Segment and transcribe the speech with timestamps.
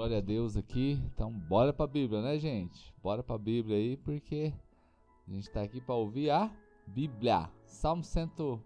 [0.00, 0.98] Glória a Deus aqui.
[1.12, 2.90] Então, bora pra Bíblia, né, gente?
[3.02, 4.50] Bora pra Bíblia aí, porque
[5.28, 6.50] a gente tá aqui para ouvir a
[6.86, 7.50] Bíblia.
[7.66, 8.62] Salmo 100.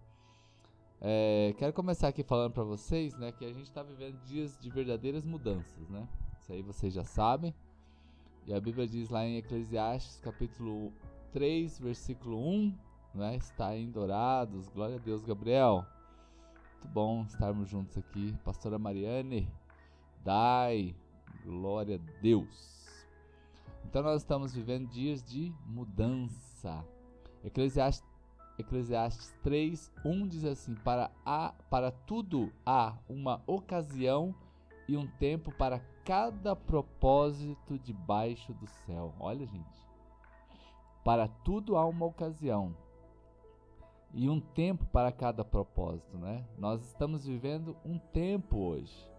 [1.01, 4.69] É, quero começar aqui falando para vocês, né, que a gente está vivendo dias de
[4.69, 6.07] verdadeiras mudanças, né?
[6.39, 7.53] Isso aí vocês já sabem.
[8.47, 10.93] E a Bíblia diz lá em Eclesiastes, capítulo
[11.33, 12.77] 3, versículo 1,
[13.13, 13.35] né?
[13.35, 14.69] Está em dourados.
[14.69, 15.85] Glória a Deus, Gabriel.
[16.75, 18.33] Muito bom estarmos juntos aqui.
[18.45, 19.45] Pastora Mariane,
[20.23, 20.95] Dai,
[21.45, 22.85] glória a Deus.
[23.85, 26.83] Então nós estamos vivendo dias de mudança.
[27.43, 28.05] Eclesiastes,
[28.57, 34.33] Eclesiastes 3, 1 diz assim: para, a, para tudo há uma ocasião
[34.87, 39.13] e um tempo para cada propósito debaixo do céu.
[39.19, 39.85] Olha, gente.
[41.03, 42.75] Para tudo há uma ocasião
[44.11, 46.43] e um tempo para cada propósito, né?
[46.57, 49.14] Nós estamos vivendo um tempo hoje.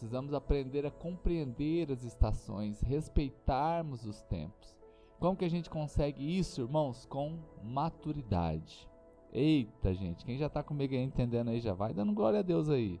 [0.00, 4.74] Precisamos aprender a compreender as estações, respeitarmos os tempos.
[5.18, 7.04] Como que a gente consegue isso, irmãos?
[7.04, 8.88] Com maturidade.
[9.30, 12.70] Eita, gente, quem já está comigo aí entendendo aí já vai dando glória a Deus
[12.70, 12.98] aí.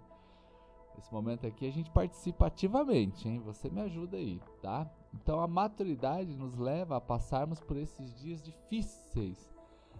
[0.98, 3.40] Esse momento aqui a gente participa ativamente, hein?
[3.46, 4.86] Você me ajuda aí, tá?
[5.14, 9.49] Então a maturidade nos leva a passarmos por esses dias difíceis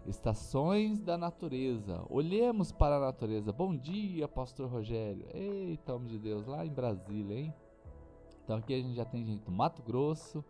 [0.07, 2.05] estações da natureza.
[2.09, 3.53] Olhemos para a natureza.
[3.53, 5.27] Bom dia, pastor Rogério.
[5.35, 7.55] Eita, homem de Deus, lá em Brasília, hein?
[8.45, 10.45] Então aqui a gente já tem gente do Mato Grosso,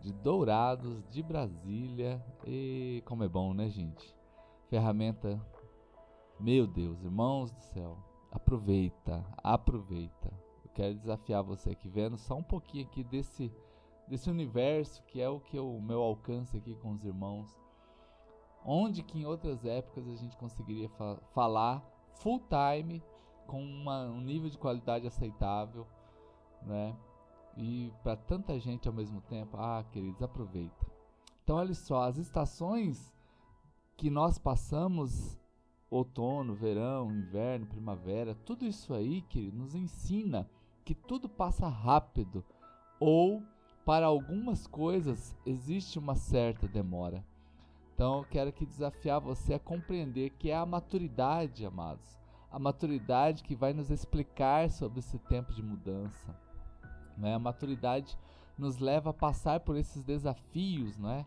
[0.00, 2.24] de Dourados, de Brasília.
[2.46, 4.14] E como é bom, né, gente?
[4.68, 5.40] Ferramenta.
[6.40, 7.98] Meu Deus, irmãos do céu.
[8.30, 10.32] Aproveita, aproveita.
[10.64, 13.52] Eu quero desafiar você aqui vendo só um pouquinho aqui desse
[14.08, 17.61] desse universo que é o que o meu alcance aqui com os irmãos
[18.64, 21.84] onde que em outras épocas a gente conseguiria fa falar
[22.16, 23.02] full time
[23.46, 25.86] com uma, um nível de qualidade aceitável,
[26.62, 26.96] né?
[27.56, 30.86] E para tanta gente ao mesmo tempo, ah, queridos, aproveita.
[31.42, 33.12] Então, olha só, as estações
[33.96, 35.38] que nós passamos,
[35.90, 40.48] outono, verão, inverno, primavera, tudo isso aí, querido, nos ensina
[40.84, 42.44] que tudo passa rápido
[42.98, 43.42] ou
[43.84, 47.24] para algumas coisas existe uma certa demora.
[47.94, 52.18] Então eu quero aqui desafiar você a compreender que é a maturidade, amados.
[52.50, 56.36] A maturidade que vai nos explicar sobre esse tempo de mudança.
[57.16, 57.34] Né?
[57.34, 58.18] A maturidade
[58.58, 61.26] nos leva a passar por esses desafios né?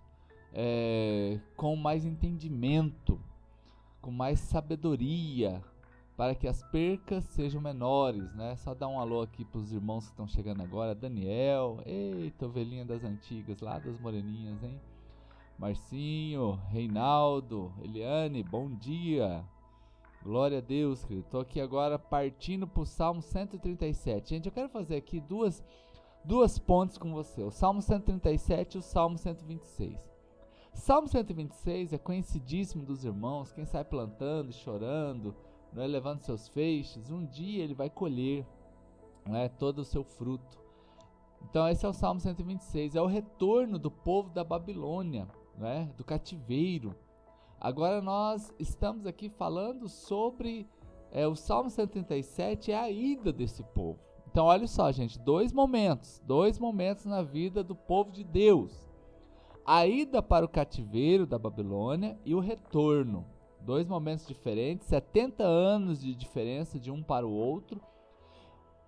[0.53, 3.19] É, com mais entendimento,
[4.01, 5.61] com mais sabedoria,
[6.15, 8.55] para que as percas sejam menores, né?
[8.55, 12.85] Só dar um alô aqui para os irmãos que estão chegando agora, Daniel, eita, ovelhinha
[12.85, 14.79] das antigas, lá das moreninhas, hein?
[15.57, 19.41] Marcinho, Reinaldo, Eliane, bom dia.
[20.21, 21.25] Glória a Deus, querido.
[21.25, 24.31] Estou aqui agora partindo para o Salmo 137.
[24.31, 25.63] Gente, eu quero fazer aqui duas,
[26.25, 29.97] duas pontes com você: o Salmo 137 e o Salmo 126.
[30.73, 33.53] Salmo 126 é conhecidíssimo dos irmãos.
[33.53, 35.33] Quem sai plantando, chorando,
[35.72, 38.45] não é, levando seus feixes, um dia ele vai colher
[39.25, 40.59] não é, todo o seu fruto.
[41.49, 45.25] Então, esse é o Salmo 126, é o retorno do povo da Babilônia
[45.57, 46.95] né, do cativeiro.
[47.59, 50.67] Agora nós estamos aqui falando sobre
[51.11, 53.99] é, o Salmo 137 é a ida desse povo.
[54.29, 58.85] Então olha só, gente, dois momentos, dois momentos na vida do povo de Deus.
[59.66, 63.25] A ida para o cativeiro da Babilônia e o retorno.
[63.61, 67.81] Dois momentos diferentes, 70 anos de diferença de um para o outro.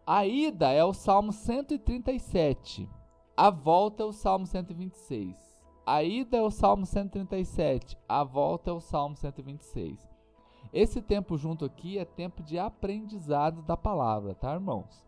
[0.05, 2.87] A ida é o Salmo 137.
[3.35, 5.46] A volta é o Salmo 126.
[5.87, 9.97] A ida é o Salmo 137, a volta é o Salmo 126.
[10.73, 15.01] Esse tempo junto aqui é tempo de aprendizado da palavra, tá, irmãos?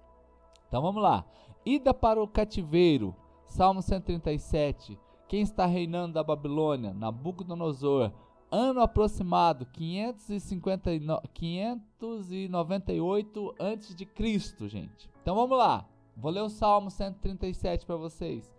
[0.70, 1.26] Então vamos lá.
[1.66, 3.14] Ida para o cativeiro,
[3.46, 4.98] Salmo 137.
[5.28, 6.94] Quem está reinando da Babilônia?
[6.94, 8.14] Nabucodonosor.
[8.50, 10.92] Ano aproximado 550,
[11.34, 15.12] 598 antes de Cristo, gente.
[15.22, 15.86] Então vamos lá.
[16.16, 18.58] Vou ler o Salmo 137 para vocês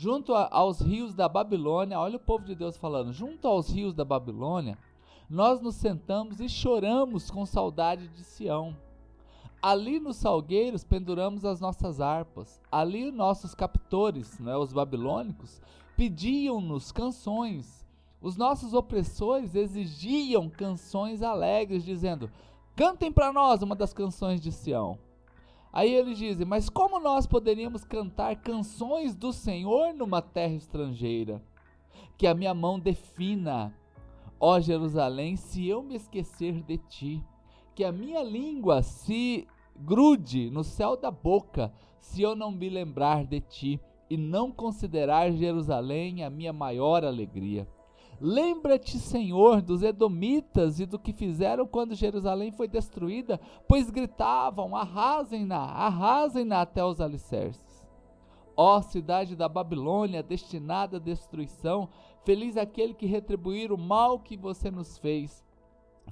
[0.00, 3.94] junto a, aos rios da Babilônia, olha o povo de Deus falando, junto aos rios
[3.94, 4.78] da Babilônia,
[5.28, 8.74] nós nos sentamos e choramos com saudade de Sião.
[9.60, 12.58] Ali nos salgueiros penduramos as nossas harpas.
[12.72, 15.60] Ali nossos captores, né, os babilônicos,
[15.98, 17.86] pediam-nos canções.
[18.22, 22.30] Os nossos opressores exigiam canções alegres, dizendo:
[22.74, 24.98] Cantem para nós uma das canções de Sião.
[25.72, 31.42] Aí eles dizem: Mas como nós poderíamos cantar canções do Senhor numa terra estrangeira?
[32.16, 33.74] Que a minha mão defina,
[34.38, 37.24] ó Jerusalém, se eu me esquecer de ti.
[37.74, 39.46] Que a minha língua se
[39.76, 43.80] grude no céu da boca, se eu não me lembrar de ti
[44.10, 47.66] e não considerar Jerusalém a minha maior alegria.
[48.20, 55.58] Lembra-te, Senhor, dos Edomitas e do que fizeram quando Jerusalém foi destruída, pois gritavam: arrasem-na,
[55.58, 57.80] arrasem-na até os alicerces.
[58.54, 61.88] Ó cidade da Babilônia, destinada à destruição,
[62.22, 65.42] feliz aquele que retribuir o mal que você nos fez.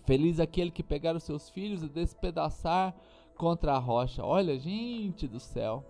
[0.04, 2.94] Feliz aquele que pegar os seus filhos e despedaçar
[3.36, 4.24] contra a rocha.
[4.24, 5.84] Olha, gente do céu.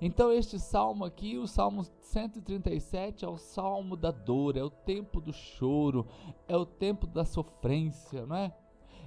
[0.00, 5.20] Então, este salmo aqui, o salmo 137, é o salmo da dor, é o tempo
[5.20, 6.06] do choro,
[6.48, 8.54] é o tempo da sofrência, não é?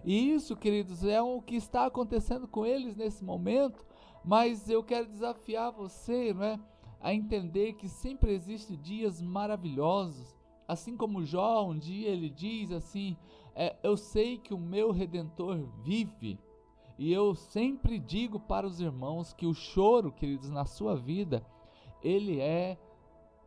[0.05, 3.85] E isso, queridos, é o que está acontecendo com eles nesse momento,
[4.23, 6.59] mas eu quero desafiar você, não é?
[6.99, 10.35] A entender que sempre existem dias maravilhosos,
[10.67, 13.15] assim como Jó, um dia ele diz assim:
[13.55, 16.39] é, Eu sei que o meu redentor vive.
[16.97, 21.45] E eu sempre digo para os irmãos que o choro, queridos, na sua vida,
[22.01, 22.77] ele é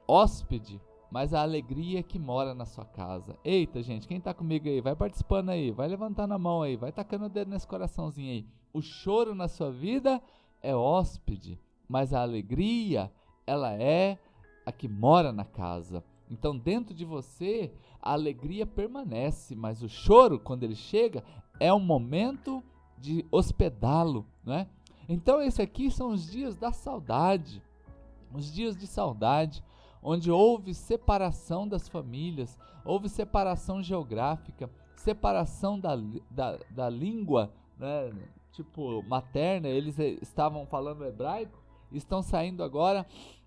[0.07, 0.81] hóspede,
[1.11, 3.37] mas a alegria que mora na sua casa.
[3.45, 4.81] Eita, gente, quem está comigo aí?
[4.81, 8.47] Vai participando aí, vai levantando a mão aí, vai tacando o dedo nesse coraçãozinho aí.
[8.73, 10.23] O choro na sua vida
[10.63, 11.59] é hóspede,
[11.89, 13.13] mas a alegria,
[13.45, 14.17] ela é
[14.65, 16.05] a que mora na casa.
[16.31, 21.25] Então, dentro de você, a alegria permanece, mas o choro, quando ele chega,
[21.59, 22.63] é um momento
[23.01, 24.69] de hospedá-lo, né?
[25.09, 27.63] Então esse aqui são os dias da saudade,
[28.33, 29.65] os dias de saudade,
[30.03, 35.97] onde houve separação das famílias, houve separação geográfica, separação da,
[36.31, 38.13] da, da língua, né?
[38.53, 41.59] tipo materna, eles estavam falando hebraico,
[41.93, 43.07] estão saindo agora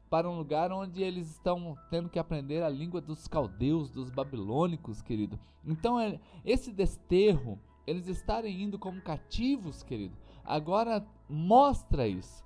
[0.10, 5.02] para um lugar onde eles estão tendo que aprender a língua dos caldeus, dos babilônicos,
[5.02, 5.40] querido.
[5.66, 12.44] Então, é, esse desterro, eles estarem indo como cativos, querido, agora mostra isso.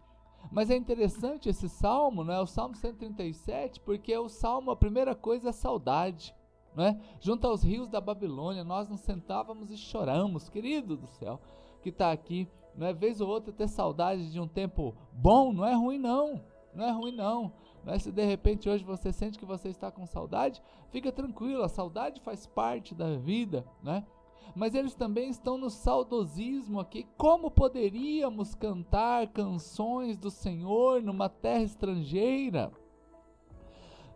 [0.51, 2.39] Mas é interessante esse salmo, não é?
[2.39, 6.33] O salmo 137, porque o salmo, a primeira coisa é saudade.
[6.75, 6.99] Não é?
[7.19, 11.41] Junto aos rios da Babilônia, nós nos sentávamos e choramos, querido do céu,
[11.81, 12.47] que está aqui.
[12.75, 16.39] Não é vez ou outra ter saudade de um tempo bom, não é ruim não.
[16.73, 17.51] Não é ruim não.
[17.83, 17.97] não é?
[17.97, 20.61] Se de repente hoje você sente que você está com saudade,
[20.91, 24.05] fica tranquilo, a saudade faz parte da vida, né?
[24.55, 27.07] Mas eles também estão no saudosismo aqui.
[27.17, 32.71] Como poderíamos cantar canções do Senhor numa terra estrangeira?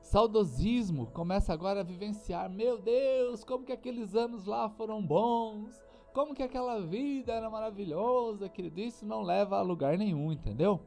[0.01, 2.49] Saudosismo começa agora a vivenciar.
[2.49, 5.81] Meu Deus, como que aqueles anos lá foram bons?
[6.13, 8.81] Como que aquela vida era maravilhosa, querido?
[8.81, 10.81] Isso não leva a lugar nenhum, entendeu?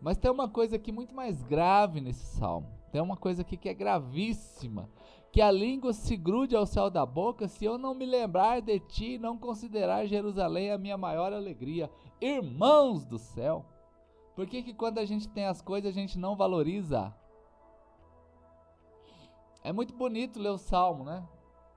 [0.00, 2.68] Mas tem uma coisa aqui muito mais grave nesse salmo.
[2.92, 4.90] Tem uma coisa aqui que é gravíssima
[5.36, 8.80] que a língua se grude ao céu da boca, se eu não me lembrar de
[8.80, 11.90] ti e não considerar Jerusalém a minha maior alegria.
[12.18, 13.66] Irmãos do céu,
[14.34, 17.14] por que, que quando a gente tem as coisas a gente não valoriza?
[19.62, 21.22] É muito bonito ler o salmo, né?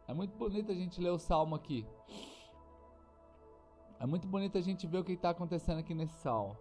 [0.07, 1.85] É muito bonito a gente ler o salmo aqui.
[3.99, 6.55] É muito bonito a gente ver o que está acontecendo aqui nesse salmo.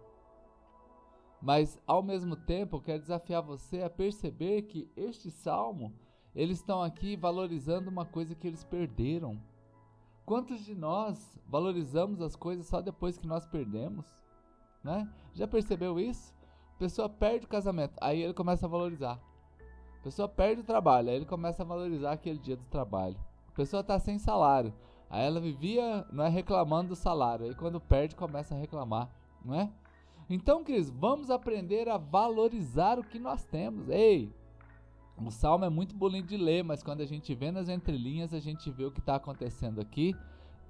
[1.41, 5.93] Mas ao mesmo tempo, eu quero desafiar você a perceber que este salmo
[6.35, 9.39] eles estão aqui valorizando uma coisa que eles perderam.
[10.25, 14.05] Quantos de nós valorizamos as coisas só depois que nós perdemos?
[14.83, 15.09] Né?
[15.33, 16.33] Já percebeu isso?
[16.75, 19.19] A pessoa perde o casamento, aí ele começa a valorizar.
[19.99, 23.17] A pessoa perde o trabalho, aí ele começa a valorizar aquele dia do trabalho.
[23.49, 24.73] A pessoa está sem salário,
[25.09, 29.09] aí ela vivia não é reclamando do salário, aí quando perde começa a reclamar,
[29.43, 29.69] não é?
[30.29, 33.89] Então, Cris, vamos aprender a valorizar o que nós temos.
[33.89, 34.31] Ei,
[35.27, 38.39] o salmo é muito bonito de ler, mas quando a gente vê nas entrelinhas, a
[38.39, 40.15] gente vê o que está acontecendo aqui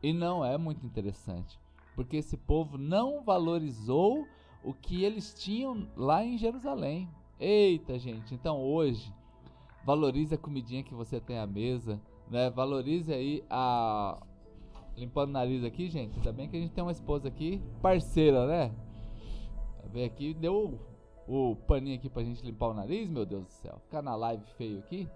[0.01, 1.59] e não é muito interessante.
[1.95, 4.25] Porque esse povo não valorizou
[4.63, 7.07] o que eles tinham lá em Jerusalém.
[7.39, 9.13] Eita, gente, então hoje,
[9.85, 12.49] valorize a comidinha que você tem à mesa, né?
[12.49, 14.21] Valorize aí a.
[14.97, 16.17] Limpando o nariz aqui, gente.
[16.17, 18.71] Ainda bem que a gente tem uma esposa aqui, parceira, né?
[19.91, 20.77] Veio aqui, deu
[21.29, 23.79] o paninho aqui pra gente limpar o nariz, meu Deus do céu.
[23.83, 25.07] Ficar na live feio aqui.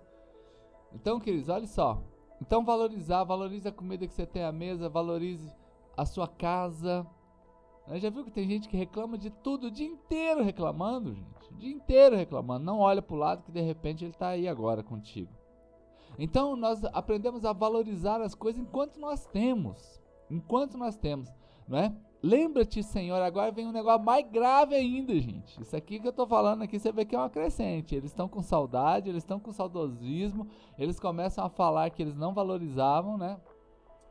[0.94, 2.04] Então, queridos, olha só.
[2.40, 5.52] Então, valorizar, valorize a comida que você tem à mesa, valorize
[5.98, 7.04] a sua casa.
[7.96, 11.52] Já viu que tem gente que reclama de tudo o dia inteiro reclamando, gente?
[11.52, 12.64] O dia inteiro reclamando.
[12.64, 15.32] Não olha pro lado que de repente ele tá aí agora contigo.
[16.20, 20.00] Então, nós aprendemos a valorizar as coisas enquanto nós temos.
[20.30, 21.28] Enquanto nós temos,
[21.68, 21.92] não é?
[22.26, 25.62] Lembra-te, Senhor, agora vem um negócio mais grave ainda, gente.
[25.62, 27.94] Isso aqui que eu tô falando aqui, você vê que é uma crescente.
[27.94, 30.48] Eles estão com saudade, eles estão com saudosismo,
[30.80, 33.38] eles começam a falar que eles não valorizavam, né?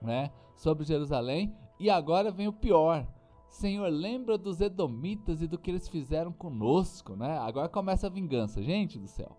[0.03, 0.31] né?
[0.55, 1.57] Sobre Jerusalém.
[1.81, 3.07] E agora vem o pior.
[3.49, 7.39] Senhor, lembra dos Edomitas e do que eles fizeram conosco, né?
[7.39, 9.35] Agora começa a vingança, gente do céu.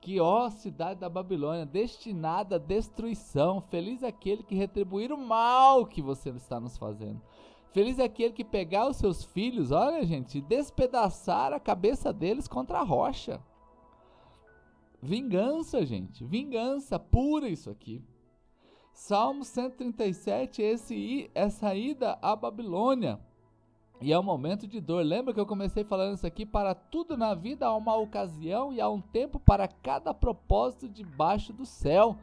[0.00, 5.86] Que ó cidade da Babilônia, destinada à destruição, feliz é aquele que retribuir o mal
[5.86, 7.20] que você está nos fazendo.
[7.74, 12.46] Feliz é aquele que pegar os seus filhos, olha gente, e despedaçar a cabeça deles
[12.46, 13.42] contra a rocha.
[15.02, 18.00] Vingança, gente, vingança pura isso aqui.
[18.92, 23.18] Salmo 137, esse, essa ida à Babilônia.
[24.00, 25.04] E é um momento de dor.
[25.04, 26.46] Lembra que eu comecei falando isso aqui?
[26.46, 31.52] Para tudo na vida há uma ocasião e há um tempo para cada propósito debaixo
[31.52, 32.16] do céu.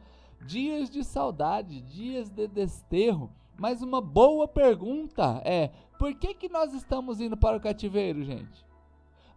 [0.46, 3.30] Dias de saudade, dias de desterro.
[3.62, 8.66] Mas uma boa pergunta é: por que, que nós estamos indo para o cativeiro, gente?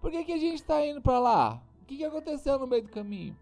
[0.02, 1.62] Por que, que a gente está indo para lá?
[1.80, 3.38] O que, que aconteceu no meio do caminho?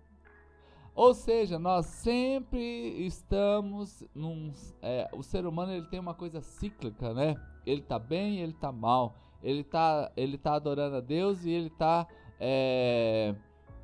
[0.93, 2.59] Ou seja, nós sempre
[3.05, 4.51] estamos num.
[4.81, 7.37] É, o ser humano ele tem uma coisa cíclica, né?
[7.65, 9.15] Ele tá bem, ele tá mal.
[9.41, 12.05] Ele tá, ele tá adorando a Deus e ele tá.
[12.37, 13.33] É,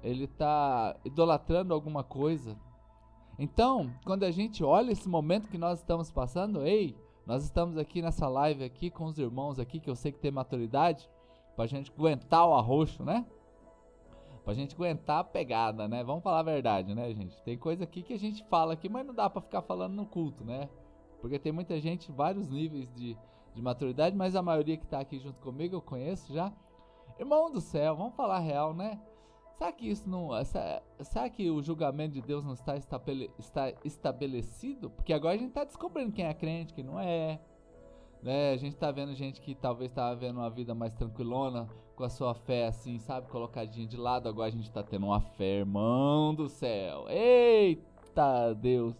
[0.03, 2.57] ele tá idolatrando alguma coisa.
[3.39, 6.93] Então, quando a gente olha esse momento que nós estamos passando, ei,
[7.25, 10.29] nós estamos aqui nessa live aqui com os irmãos aqui que eu sei que tem
[10.29, 11.09] maturidade
[11.55, 13.25] pra gente aguentar o arroxo, né?
[14.43, 16.03] Pra gente aguentar a pegada, né?
[16.03, 17.41] Vamos falar a verdade, né, gente?
[17.43, 20.05] Tem coisa aqui que a gente fala aqui, mas não dá para ficar falando no
[20.05, 20.67] culto, né?
[21.21, 23.15] Porque tem muita gente, vários níveis de,
[23.55, 26.51] de maturidade, mas a maioria que tá aqui junto comigo eu conheço já.
[27.17, 28.99] Irmão do céu, vamos falar real, né?
[29.59, 30.29] Será que isso não.
[31.01, 34.89] será que o julgamento de Deus não está, estabele, está estabelecido?
[34.89, 37.41] Porque agora a gente está descobrindo quem é crente, quem não é.
[38.23, 38.53] Né?
[38.53, 42.09] A gente está vendo gente que talvez estava vendo uma vida mais tranquilona, com a
[42.09, 44.29] sua fé assim, sabe, colocadinha de lado.
[44.29, 47.05] Agora a gente tá tendo uma fé, irmão do céu.
[47.09, 48.95] Eita Deus.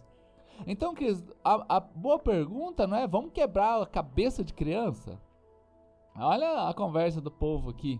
[0.66, 5.18] Então, Cris, a, a boa pergunta não é vamos quebrar a cabeça de criança?
[6.14, 7.98] Olha a conversa do povo aqui.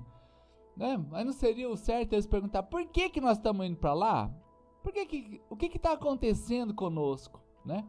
[0.81, 0.97] Né?
[1.11, 4.31] Mas não seria o certo eles perguntar por que, que nós estamos indo para lá?
[4.83, 7.39] Por que que, o que está acontecendo conosco?
[7.63, 7.87] Né?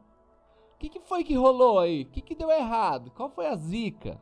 [0.76, 2.02] O que, que foi que rolou aí?
[2.02, 3.10] O que, que deu errado?
[3.12, 4.22] Qual foi a zica?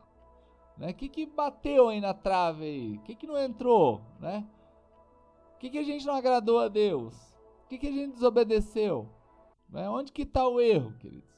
[0.77, 0.91] Né?
[0.91, 2.97] O que, que bateu aí na trave aí?
[2.97, 4.01] O que, que não entrou?
[4.19, 4.47] Né?
[5.55, 7.15] O que, que a gente não agradou a Deus?
[7.65, 9.09] O que, que a gente desobedeceu?
[9.67, 9.89] Né?
[9.89, 11.28] Onde que está o erro, queridos?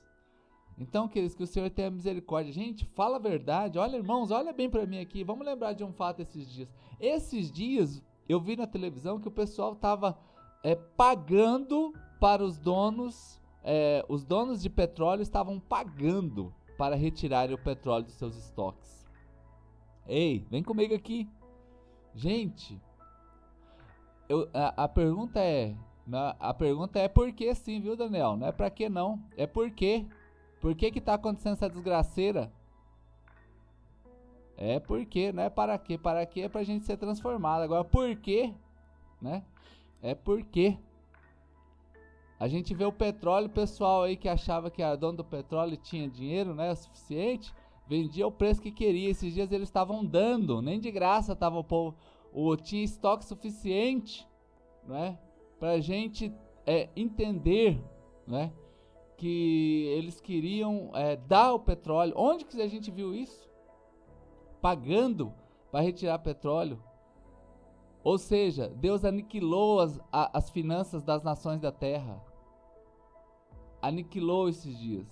[0.77, 2.51] Então, queridos, que o Senhor tenha misericórdia.
[2.51, 3.77] Gente, fala a verdade.
[3.77, 5.23] Olha, irmãos, olha bem para mim aqui.
[5.23, 6.69] Vamos lembrar de um fato esses dias.
[6.99, 10.17] Esses dias, eu vi na televisão que o pessoal estava
[10.63, 17.63] é, pagando para os donos, é, os donos de petróleo estavam pagando para retirarem o
[17.63, 19.07] petróleo dos seus estoques.
[20.07, 21.29] Ei, vem comigo aqui.
[22.13, 22.81] Gente,
[24.27, 25.75] eu, a, a pergunta é.
[26.39, 28.35] A pergunta é por que sim, viu, Daniel?
[28.35, 29.21] Não é pra que não.
[29.37, 30.05] É por quê.
[30.61, 32.53] Por que que tá acontecendo essa desgraceira?
[34.55, 35.97] É porque, não é para quê?
[35.97, 37.63] Para quê é pra gente ser transformado.
[37.63, 38.53] Agora, por quê?
[39.19, 39.43] Né?
[40.03, 40.77] É porque
[42.39, 46.07] a gente vê o petróleo, pessoal aí que achava que a dono do petróleo tinha
[46.07, 47.53] dinheiro, né, o suficiente,
[47.87, 49.09] vendia o preço que queria.
[49.09, 51.95] Esses dias eles estavam dando, nem de graça estava o povo.
[52.31, 54.27] O, tinha estoque suficiente,
[54.87, 55.19] né?
[55.59, 56.33] Para a gente
[56.65, 57.79] é, entender,
[58.25, 58.51] né?
[59.21, 62.15] Que eles queriam é, dar o petróleo.
[62.17, 63.47] Onde que a gente viu isso?
[64.59, 65.31] Pagando
[65.71, 66.81] para retirar petróleo.
[68.03, 72.19] Ou seja, Deus aniquilou as, a, as finanças das nações da terra.
[73.79, 75.07] Aniquilou esses dias.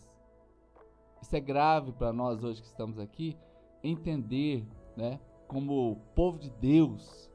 [1.22, 3.38] Isso é grave para nós hoje que estamos aqui
[3.84, 4.66] entender,
[4.98, 7.32] né, como povo de Deus,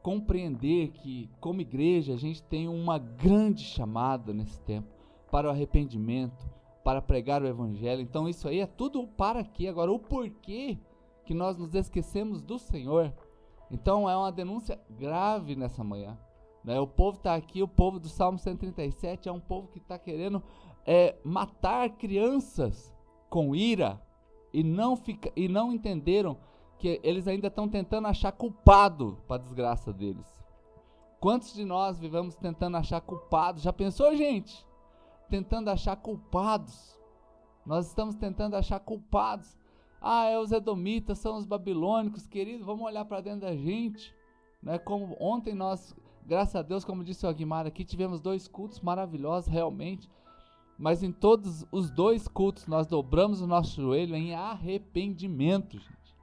[0.00, 4.97] compreender que como igreja a gente tem uma grande chamada nesse tempo
[5.30, 6.48] para o arrependimento,
[6.84, 8.00] para pregar o evangelho.
[8.00, 9.66] Então isso aí é tudo para quê?
[9.66, 10.78] Agora o porquê
[11.24, 13.12] que nós nos esquecemos do Senhor.
[13.70, 16.18] Então é uma denúncia grave nessa manhã.
[16.64, 16.80] Né?
[16.80, 20.42] O povo está aqui, o povo do Salmo 137 é um povo que está querendo
[20.86, 22.94] é, matar crianças
[23.28, 24.00] com ira
[24.52, 26.38] e não, fica, e não entenderam
[26.78, 30.26] que eles ainda estão tentando achar culpado para a desgraça deles.
[31.20, 33.62] Quantos de nós vivemos tentando achar culpados?
[33.62, 34.67] Já pensou, gente?
[35.28, 36.98] Tentando achar culpados.
[37.64, 39.58] Nós estamos tentando achar culpados.
[40.00, 44.14] Ah, é os edomitas, são os babilônicos, querido, vamos olhar para dentro da gente.
[44.62, 44.78] Né?
[44.78, 45.94] Como ontem nós,
[46.24, 50.08] graças a Deus, como disse o Aguimar aqui, tivemos dois cultos maravilhosos, realmente.
[50.78, 56.16] Mas em todos os dois cultos nós dobramos o nosso joelho em arrependimento, gente.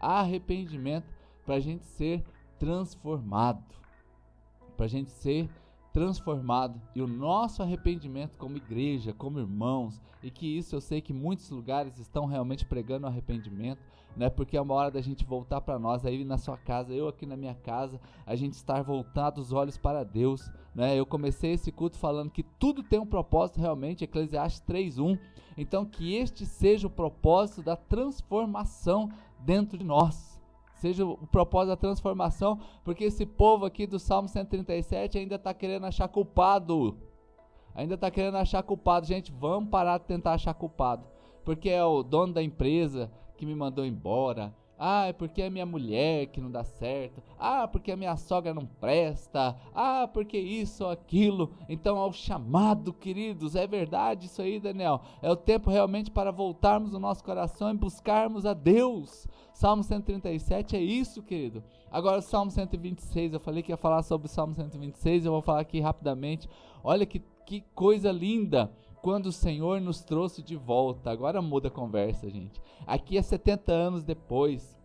[0.00, 1.06] Arrependimento
[1.44, 2.24] para a gente ser
[2.58, 3.62] transformado.
[4.76, 5.67] Para a gente ser transformado
[6.94, 11.50] e o nosso arrependimento como igreja, como irmãos, e que isso eu sei que muitos
[11.50, 13.80] lugares estão realmente pregando arrependimento,
[14.16, 14.28] né?
[14.28, 17.24] Porque é uma hora da gente voltar para nós, aí na sua casa, eu aqui
[17.24, 20.98] na minha casa, a gente estar voltado os olhos para Deus, né?
[20.98, 25.18] Eu comecei esse culto falando que tudo tem um propósito realmente, Eclesiastes 3:1.
[25.56, 29.08] Então que este seja o propósito da transformação
[29.40, 30.27] dentro de nós
[30.78, 35.86] seja o propósito da transformação, porque esse povo aqui do Salmo 137 ainda está querendo
[35.86, 36.96] achar culpado.
[37.74, 39.06] Ainda está querendo achar culpado.
[39.06, 41.06] Gente, vamos parar de tentar achar culpado.
[41.44, 44.54] Porque é o dono da empresa que me mandou embora.
[44.78, 47.20] Ah, é porque é minha mulher que não dá certo.
[47.38, 49.56] Ah, porque a minha sogra não presta.
[49.74, 51.50] Ah, porque isso ou aquilo.
[51.68, 55.00] Então, ao chamado, queridos, é verdade isso aí, Daniel.
[55.20, 59.26] É o tempo realmente para voltarmos o nosso coração e buscarmos a Deus.
[59.52, 61.64] Salmo 137 é isso, querido.
[61.90, 65.42] Agora, o Salmo 126, eu falei que ia falar sobre o Salmo 126, eu vou
[65.42, 66.48] falar aqui rapidamente.
[66.84, 68.70] Olha que, que coisa linda
[69.02, 71.10] quando o Senhor nos trouxe de volta.
[71.10, 72.60] Agora muda a conversa, gente.
[72.86, 74.77] Aqui é 70 anos depois.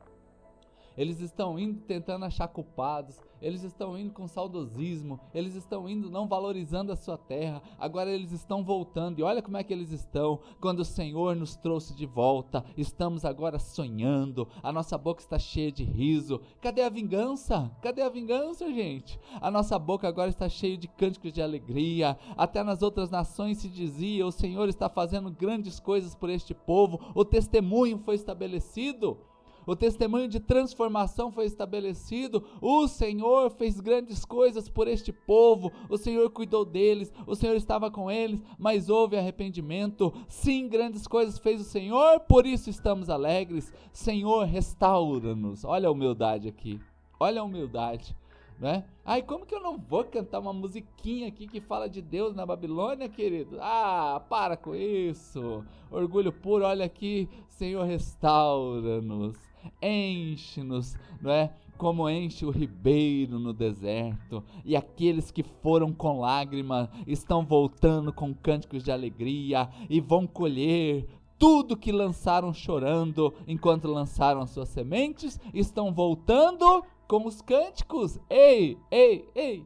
[0.98, 6.28] Eles estão indo tentando achar culpados, eles estão indo com saudosismo, eles estão indo não
[6.28, 7.62] valorizando a sua terra.
[7.78, 10.40] Agora eles estão voltando e olha como é que eles estão.
[10.62, 15.72] Quando o Senhor nos trouxe de volta, estamos agora sonhando, a nossa boca está cheia
[15.72, 16.40] de riso.
[16.62, 17.70] Cadê a vingança?
[17.82, 19.20] Cadê a vingança, gente?
[19.42, 22.18] A nossa boca agora está cheia de cânticos de alegria.
[22.38, 27.00] Até nas outras nações se dizia: o Senhor está fazendo grandes coisas por este povo.
[27.14, 29.18] O testemunho foi estabelecido
[29.66, 32.44] o testemunho de transformação foi estabelecido.
[32.62, 35.72] O Senhor fez grandes coisas por este povo.
[35.90, 37.12] O Senhor cuidou deles.
[37.26, 40.14] O Senhor estava com eles, mas houve arrependimento.
[40.28, 43.74] Sim, grandes coisas fez o Senhor, por isso estamos alegres.
[43.92, 45.64] Senhor, restaura-nos.
[45.64, 46.80] Olha a humildade aqui.
[47.20, 48.16] Olha a humildade.
[48.60, 48.86] Né?
[49.04, 52.46] Ai, como que eu não vou cantar uma musiquinha aqui que fala de Deus na
[52.46, 53.58] Babilônia, querido?
[53.60, 55.66] Ah, para com isso.
[55.92, 61.54] Orgulho puro, olha aqui, Senhor, restaura-nos enche-nos, não é?
[61.78, 68.34] Como enche o ribeiro no deserto, e aqueles que foram com lágrimas estão voltando com
[68.34, 75.92] cânticos de alegria e vão colher tudo que lançaram chorando enquanto lançaram suas sementes, estão
[75.92, 78.18] voltando com os cânticos.
[78.30, 79.66] Ei, ei, ei!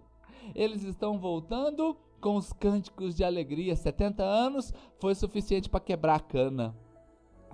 [0.56, 3.76] Eles estão voltando com os cânticos de alegria.
[3.76, 6.76] 70 anos foi suficiente para quebrar a cana.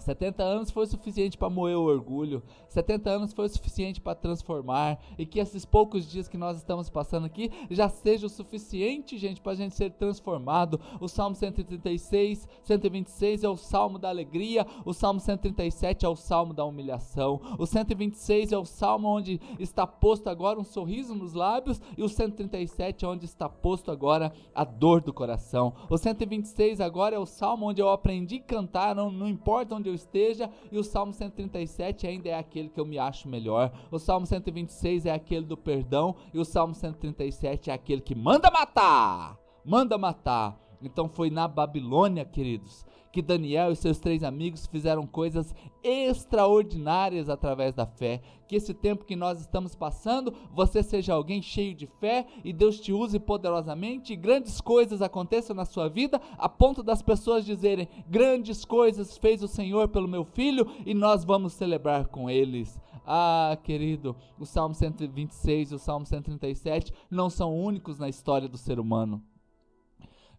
[0.03, 5.25] 70 anos foi suficiente para moer o orgulho, 70 anos foi suficiente para transformar, e
[5.25, 9.53] que esses poucos dias que nós estamos passando aqui já seja o suficiente, gente, para
[9.53, 10.79] a gente ser transformado.
[10.99, 16.53] O Salmo 136, 126 é o salmo da alegria, o Salmo 137 é o salmo
[16.53, 21.81] da humilhação, o 126 é o salmo onde está posto agora um sorriso nos lábios,
[21.97, 25.73] e o 137 é onde está posto agora a dor do coração.
[25.89, 29.89] O 126 agora é o salmo onde eu aprendi a cantar, não, não importa onde
[29.89, 33.71] eu eu esteja, e o Salmo 137 ainda é aquele que eu me acho melhor.
[33.91, 38.51] O Salmo 126 é aquele do perdão, e o Salmo 137 é aquele que manda
[38.51, 39.37] matar.
[39.63, 40.59] Manda matar.
[40.81, 47.75] Então foi na Babilônia, queridos, que Daniel e seus três amigos fizeram coisas extraordinárias através
[47.75, 48.19] da fé.
[48.47, 52.79] Que esse tempo que nós estamos passando, você seja alguém cheio de fé e Deus
[52.79, 57.87] te use poderosamente e grandes coisas aconteçam na sua vida, a ponto das pessoas dizerem:
[58.09, 62.79] Grandes coisas fez o Senhor pelo meu filho e nós vamos celebrar com eles.
[63.05, 68.57] Ah, querido, o Salmo 126 e o Salmo 137 não são únicos na história do
[68.57, 69.21] ser humano.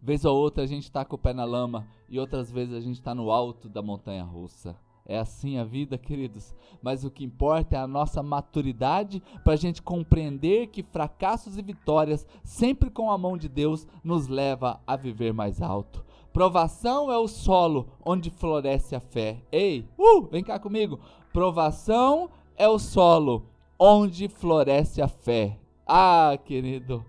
[0.05, 2.81] Vez ou outra a gente está com o pé na lama e outras vezes a
[2.81, 4.77] gente está no alto da montanha russa.
[5.07, 6.55] É assim a vida, queridos.
[6.83, 11.63] Mas o que importa é a nossa maturidade para a gente compreender que fracassos e
[11.63, 16.05] vitórias, sempre com a mão de Deus, nos leva a viver mais alto.
[16.35, 19.43] Provação é o solo onde floresce a fé.
[19.51, 21.01] Ei, uh, vem cá comigo.
[21.33, 23.47] Provação é o solo
[23.79, 25.59] onde floresce a fé.
[25.87, 27.03] Ah, querido.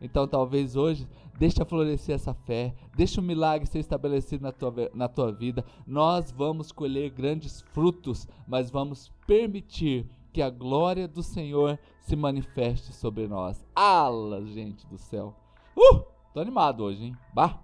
[0.00, 1.06] Então talvez hoje
[1.38, 5.64] Deixa florescer essa fé, deixa o milagre ser estabelecido na tua, na tua vida.
[5.86, 12.92] Nós vamos colher grandes frutos, mas vamos permitir que a glória do Senhor se manifeste
[12.92, 13.64] sobre nós.
[13.72, 15.32] Alas, gente do céu.
[15.76, 16.02] Uh!
[16.34, 17.16] Tô animado hoje, hein?
[17.32, 17.60] Bah!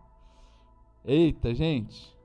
[1.04, 2.16] Eita, gente.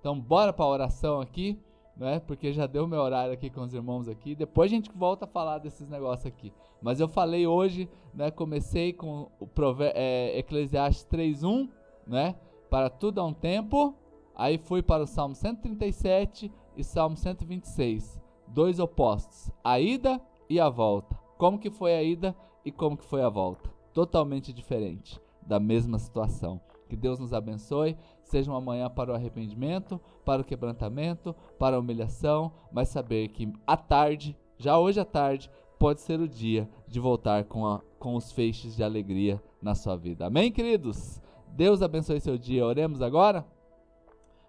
[0.00, 1.60] Então, bora para a oração aqui
[1.96, 2.20] né?
[2.20, 4.34] Porque já deu meu horário aqui com os irmãos aqui.
[4.34, 6.52] Depois a gente volta a falar desses negócios aqui.
[6.82, 8.30] Mas eu falei hoje, né?
[8.30, 9.48] Comecei com o
[9.94, 11.68] é, Eclesiastes 3:1,
[12.06, 12.36] né?
[12.68, 13.94] Para tudo há um tempo.
[14.34, 20.68] Aí fui para o Salmo 137 e Salmo 126, dois opostos, a ida e a
[20.68, 21.18] volta.
[21.38, 23.70] Como que foi a ida e como que foi a volta?
[23.94, 25.18] Totalmente diferente.
[25.46, 26.60] da mesma situação.
[26.88, 27.96] Que Deus nos abençoe.
[28.26, 33.52] Seja uma manhã para o arrependimento, para o quebrantamento, para a humilhação, mas saber que
[33.64, 38.16] à tarde, já hoje à tarde, pode ser o dia de voltar com, a, com
[38.16, 40.26] os feixes de alegria na sua vida.
[40.26, 41.22] Amém, queridos?
[41.48, 42.66] Deus abençoe seu dia.
[42.66, 43.46] Oremos agora?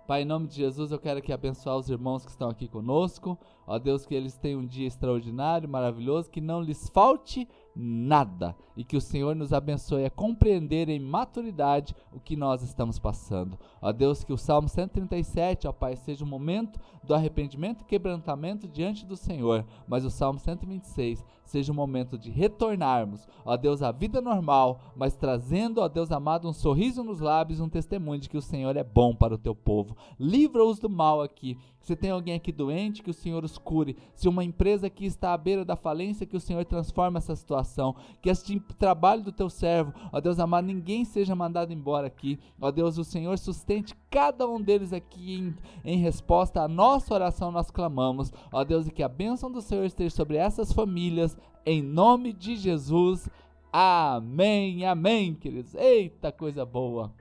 [0.08, 3.38] Pai, em nome de Jesus, eu quero aqui abençoar os irmãos que estão aqui conosco.
[3.68, 8.84] Ó Deus, que eles tenham um dia extraordinário, maravilhoso, que não lhes falte nada e
[8.84, 13.58] que o Senhor nos abençoe a compreender em maturidade o que nós estamos passando.
[13.80, 18.68] Ó Deus, que o Salmo 137, ó Pai, seja o momento do arrependimento e quebrantamento
[18.68, 23.92] diante do Senhor, mas o Salmo 126 seja o momento de retornarmos, ó Deus, à
[23.92, 28.38] vida normal, mas trazendo, ó Deus amado, um sorriso nos lábios, um testemunho de que
[28.38, 29.96] o Senhor é bom para o teu povo.
[30.20, 31.58] Livra-os do mal aqui.
[31.88, 33.96] Se tem alguém aqui doente, que o Senhor os cure.
[34.14, 37.96] Se uma empresa aqui está à beira da falência, que o Senhor transforme essa situação.
[38.22, 42.38] Que este trabalho do teu servo, ó Deus amado, ninguém seja mandado embora aqui.
[42.60, 45.56] Ó Deus, o Senhor sustente cada um deles aqui em,
[45.94, 48.34] em resposta à nossa oração, nós clamamos.
[48.52, 52.58] Ó Deus, e que a bênção do Senhor esteja sobre essas famílias, em nome de
[52.58, 53.30] Jesus.
[53.72, 55.74] Amém, amém, queridos.
[55.74, 57.14] Eita coisa boa.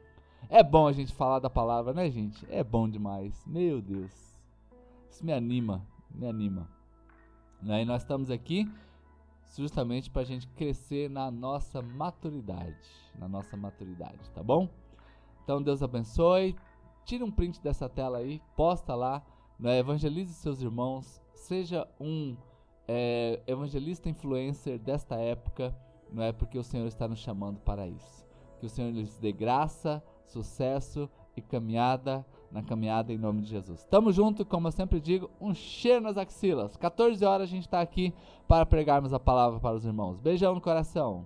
[0.50, 2.44] É bom a gente falar da palavra, né, gente?
[2.50, 3.44] É bom demais.
[3.46, 4.35] Meu Deus.
[5.16, 6.68] Isso me anima, me anima.
[7.62, 8.70] E nós estamos aqui
[9.56, 12.86] justamente para a gente crescer na nossa maturidade,
[13.18, 14.68] na nossa maturidade, tá bom?
[15.42, 16.54] Então Deus abençoe.
[17.06, 19.24] Tire um print dessa tela aí, posta lá,
[19.58, 22.36] né, evangelize seus irmãos, seja um
[22.86, 25.74] é, evangelista influencer desta época,
[26.12, 28.26] não é porque o Senhor está nos chamando para isso.
[28.60, 33.84] Que o Senhor lhes dê graça, sucesso e caminhada na caminhada em nome de Jesus.
[33.84, 36.76] Tamo junto, como eu sempre digo, um cheiro nas axilas.
[36.76, 38.12] 14 horas a gente está aqui
[38.46, 40.18] para pregarmos a palavra para os irmãos.
[40.18, 41.24] Beijão no coração.